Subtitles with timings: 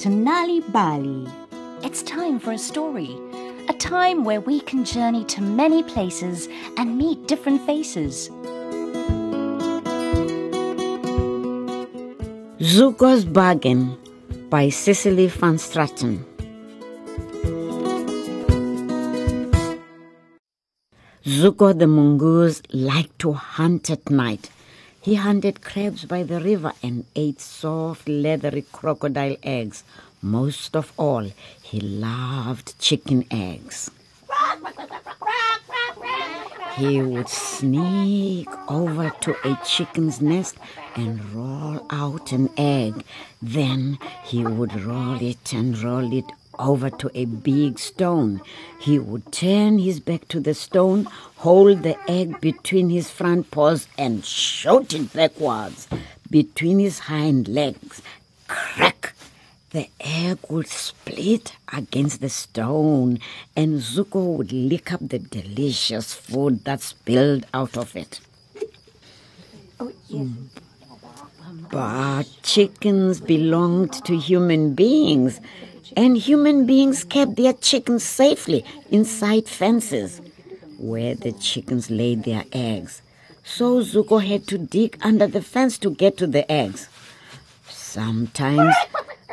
[0.00, 1.26] to Nali Bali.
[1.82, 3.14] It's time for a story.
[3.68, 8.30] A time where we can journey to many places and meet different faces.
[12.60, 13.94] Zuko's Bargain
[14.48, 16.24] by Cecily van Straten.
[21.26, 24.48] Zuko the mongoose liked to hunt at night.
[25.02, 29.82] He hunted crabs by the river and ate soft, leathery crocodile eggs.
[30.20, 31.30] Most of all,
[31.62, 33.90] he loved chicken eggs.
[36.76, 40.56] He would sneak over to a chicken's nest
[40.94, 43.04] and roll out an egg.
[43.40, 46.26] Then he would roll it and roll it
[46.60, 48.42] over to a big stone.
[48.80, 53.88] He would turn his back to the stone, hold the egg between his front paws,
[53.98, 55.88] and shoot it backwards
[56.30, 58.02] between his hind legs.
[58.46, 59.14] Crack!
[59.70, 63.20] The egg would split against the stone,
[63.54, 68.20] and Zuko would lick up the delicious food that spilled out of it.
[69.78, 69.92] Oh,
[71.70, 75.40] but chickens belonged to human beings,
[75.96, 80.20] and human beings kept their chickens safely inside fences
[80.78, 83.02] where the chickens laid their eggs.
[83.44, 86.88] So Zuko had to dig under the fence to get to the eggs.
[87.68, 88.74] Sometimes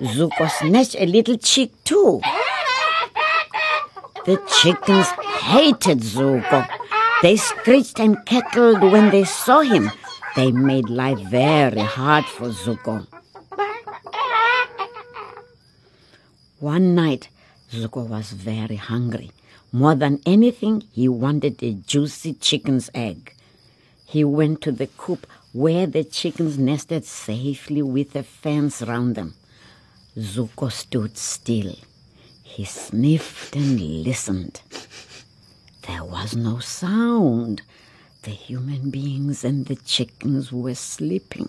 [0.00, 2.20] Zuko snatched a little chick too.
[4.24, 5.06] The chickens
[5.42, 6.66] hated Zuko.
[7.22, 9.90] They screeched and cackled when they saw him.
[10.36, 13.06] They made life very hard for Zuko.
[16.60, 17.28] One night,
[17.72, 19.32] Zuko was very hungry.
[19.72, 23.34] More than anything, he wanted a juicy chicken's egg.
[24.06, 29.34] He went to the coop where the chickens nested safely with a fence round them.
[30.16, 31.74] Zuko stood still.
[32.44, 34.62] He sniffed and listened.
[35.88, 37.62] There was no sound.
[38.22, 41.48] The human beings and the chickens were sleeping.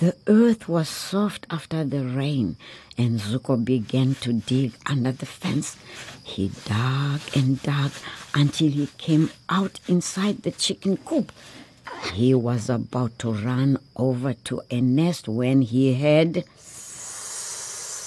[0.00, 2.54] The earth was soft after the rain,
[2.96, 5.76] and Zuko began to dig under the fence.
[6.22, 7.90] He dug and dug
[8.32, 11.32] until he came out inside the chicken coop.
[12.14, 16.44] He was about to run over to a nest when he heard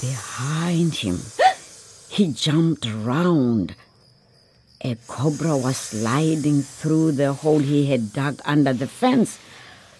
[0.00, 1.20] behind him.
[2.08, 3.76] He jumped round.
[4.80, 9.38] A cobra was sliding through the hole he had dug under the fence.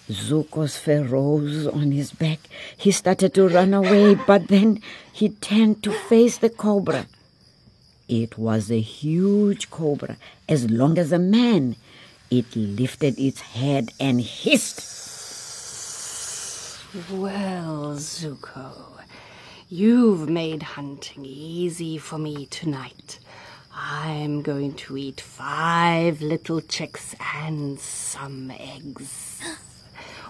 [0.09, 2.39] Zuko's fur rose on his back.
[2.77, 4.81] He started to run away, but then
[5.11, 7.07] he turned to face the cobra.
[8.07, 10.15] It was a huge cobra,
[10.47, 11.75] as long as a man.
[12.31, 14.95] It lifted its head and hissed.
[17.11, 19.01] Well, Zuko,
[19.69, 23.19] you've made hunting easy for me tonight.
[23.73, 29.41] I'm going to eat five little chicks and some eggs.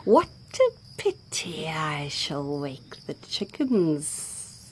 [0.07, 4.72] What a pity I shall wake the chickens.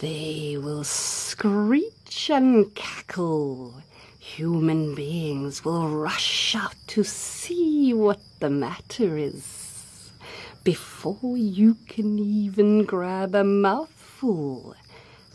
[0.00, 3.82] They will screech and cackle.
[4.20, 10.12] Human beings will rush out to see what the matter is
[10.62, 14.76] before you can even grab a mouthful.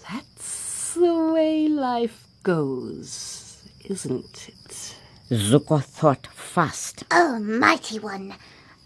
[0.09, 4.95] That's the way life goes, isn't it?
[5.29, 7.03] Zuko thought fast.
[7.11, 8.33] Oh, mighty one,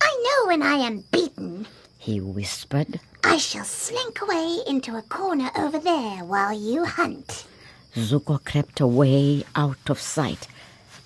[0.02, 1.68] I know when I am beaten.
[1.98, 3.00] He whispered.
[3.24, 7.46] I shall slink away into a corner over there while you hunt.
[7.96, 10.48] Zuko crept away out of sight.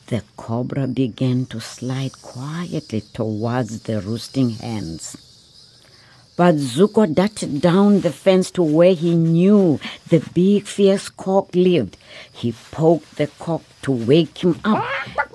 [0.07, 5.17] The cobra began to slide quietly towards the roosting hens.
[6.37, 11.97] But Zuko darted down the fence to where he knew the big fierce cock lived.
[12.31, 14.85] He poked the cock to wake him up,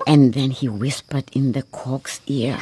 [0.06, 2.58] and then he whispered in the cock's ear.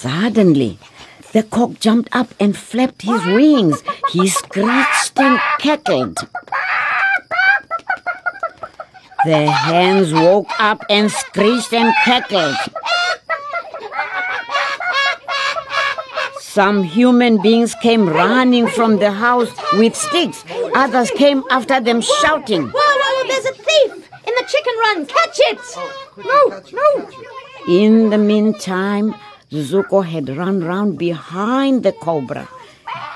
[0.00, 0.78] Suddenly,
[1.32, 3.82] the cock jumped up and flapped his wings.
[4.08, 6.16] He screeched and cackled.
[9.26, 12.56] The hens woke up and screeched and cackled.
[16.40, 20.46] Some human beings came running from the house with sticks.
[20.74, 22.68] Others came after them shouting.
[22.68, 23.92] Whoa, whoa, there's a thief
[24.26, 25.04] in the chicken run.
[25.04, 25.58] Catch it!
[26.24, 27.10] No, no.
[27.68, 29.14] In the meantime,
[29.52, 32.48] Zuko had run round behind the cobra.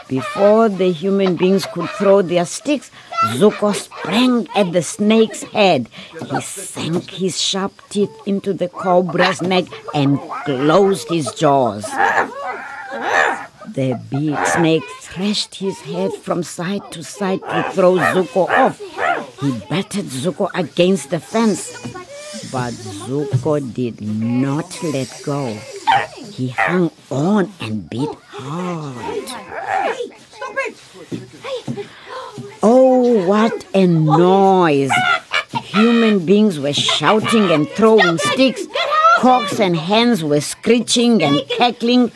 [0.08, 2.90] Before the human beings could throw their sticks,
[3.36, 5.88] Zuko sprang at the snake's head.
[6.28, 11.84] He sank his sharp teeth into the cobra's neck and closed his jaws.
[13.68, 18.80] The big snake thrashed his head from side to side to throw Zuko off.
[19.40, 21.80] He battered Zuko against the fence,
[22.50, 25.56] but Zuko did not let go.
[26.32, 29.24] He hung on and bit hard.
[32.62, 34.90] Oh, what a noise!
[35.62, 38.66] Human beings were shouting and throwing sticks.
[39.18, 42.10] Cocks and hens were screeching and cackling.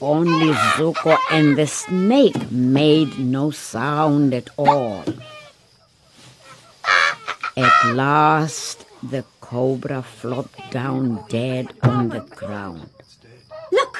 [0.00, 5.04] Only Zuko and the snake made no sound at all.
[7.56, 12.88] At last, the cobra flopped down dead on the ground.
[13.72, 13.98] Look!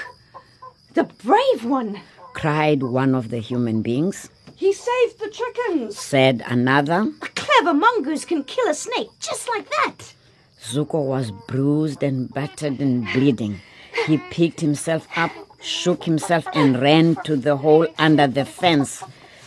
[0.95, 2.01] The brave one!
[2.35, 4.31] Cried one of the human beings.
[4.55, 5.99] He saved the chickens!
[5.99, 7.01] Said another.
[7.21, 10.15] A clever mongoose can kill a snake just like that!
[10.63, 13.61] Zuko was bruised and battered and bleeding.
[14.07, 19.03] He picked himself up, shook himself, and ran to the hole under the fence.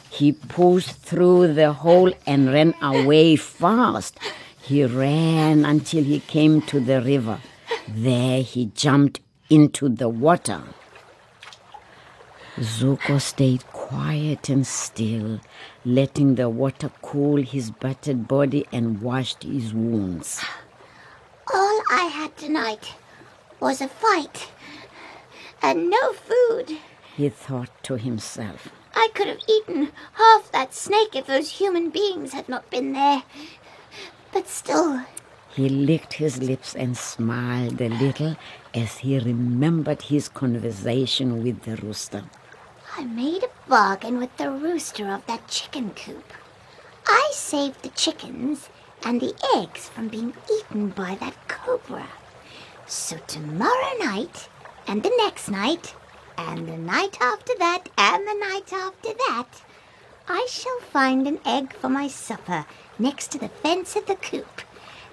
[0.09, 4.19] He pushed through the hole and ran away fast.
[4.63, 7.41] He ran until he came to the river.
[7.87, 9.19] There he jumped
[9.49, 10.61] into the water.
[12.57, 15.41] Zuko stayed quiet and still,
[15.83, 20.41] letting the water cool his battered body and washed his wounds.
[21.53, 22.93] All I had tonight
[23.59, 24.49] was a fight
[25.61, 26.77] and no food.
[27.17, 28.69] He thought to himself.
[28.95, 33.23] I could have eaten half that snake if those human beings had not been there.
[34.33, 35.01] But still.
[35.55, 38.35] He licked his lips and smiled a little
[38.73, 42.23] as he remembered his conversation with the rooster.
[42.97, 46.33] I made a bargain with the rooster of that chicken coop.
[47.07, 48.69] I saved the chickens
[49.05, 52.07] and the eggs from being eaten by that cobra.
[52.87, 54.49] So tomorrow night,
[54.87, 55.93] and the next night,
[56.37, 59.47] and the night after that, and the night after that,
[60.27, 62.65] I shall find an egg for my supper
[62.97, 64.61] next to the fence of the coop,